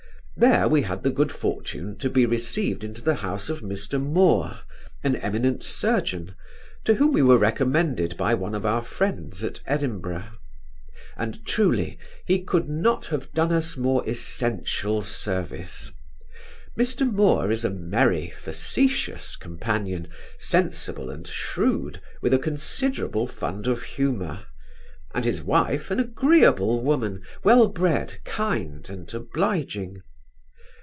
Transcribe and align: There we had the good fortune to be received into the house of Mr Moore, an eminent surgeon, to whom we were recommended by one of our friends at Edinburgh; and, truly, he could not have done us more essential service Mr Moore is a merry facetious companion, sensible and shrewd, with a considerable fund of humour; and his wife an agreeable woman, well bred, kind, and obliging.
There 0.37 0.67
we 0.67 0.81
had 0.81 1.03
the 1.03 1.11
good 1.11 1.31
fortune 1.31 1.99
to 1.99 2.09
be 2.09 2.25
received 2.25 2.83
into 2.83 3.03
the 3.03 3.15
house 3.21 3.47
of 3.47 3.61
Mr 3.61 4.01
Moore, 4.01 4.61
an 5.03 5.15
eminent 5.17 5.61
surgeon, 5.61 6.35
to 6.85 6.95
whom 6.95 7.13
we 7.13 7.21
were 7.21 7.37
recommended 7.37 8.17
by 8.17 8.33
one 8.33 8.55
of 8.55 8.65
our 8.65 8.81
friends 8.81 9.43
at 9.43 9.59
Edinburgh; 9.67 10.31
and, 11.15 11.45
truly, 11.45 11.99
he 12.25 12.41
could 12.43 12.67
not 12.67 13.05
have 13.07 13.31
done 13.33 13.51
us 13.51 13.77
more 13.77 14.07
essential 14.09 15.03
service 15.03 15.91
Mr 16.75 17.07
Moore 17.13 17.51
is 17.51 17.63
a 17.63 17.69
merry 17.69 18.31
facetious 18.31 19.35
companion, 19.35 20.07
sensible 20.39 21.11
and 21.11 21.27
shrewd, 21.27 22.01
with 22.23 22.33
a 22.33 22.39
considerable 22.39 23.27
fund 23.27 23.67
of 23.67 23.83
humour; 23.83 24.45
and 25.13 25.23
his 25.23 25.43
wife 25.43 25.91
an 25.91 25.99
agreeable 25.99 26.81
woman, 26.81 27.21
well 27.43 27.67
bred, 27.67 28.17
kind, 28.25 28.89
and 28.89 29.13
obliging. 29.13 30.01